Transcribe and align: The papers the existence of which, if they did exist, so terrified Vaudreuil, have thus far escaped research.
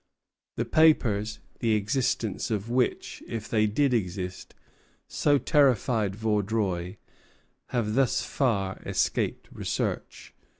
The 0.55 0.65
papers 0.65 1.37
the 1.59 1.75
existence 1.75 2.49
of 2.49 2.71
which, 2.71 3.21
if 3.27 3.47
they 3.47 3.67
did 3.67 3.93
exist, 3.93 4.55
so 5.07 5.37
terrified 5.37 6.15
Vaudreuil, 6.15 6.95
have 7.67 7.93
thus 7.93 8.23
far 8.25 8.81
escaped 8.83 9.47
research. 9.51 10.33